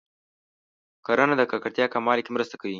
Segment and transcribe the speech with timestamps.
[1.05, 2.69] کرنه د ککړتیا کمولو کې مرسته کوي.